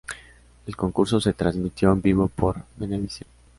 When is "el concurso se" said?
0.65-1.33